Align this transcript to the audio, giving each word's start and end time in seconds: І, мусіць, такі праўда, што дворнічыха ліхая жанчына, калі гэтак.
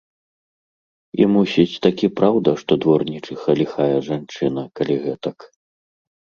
І, 1.23 1.27
мусіць, 1.33 1.81
такі 1.85 2.07
праўда, 2.21 2.49
што 2.63 2.71
дворнічыха 2.87 3.49
ліхая 3.63 3.93
жанчына, 4.11 4.61
калі 4.81 4.95
гэтак. 5.09 5.37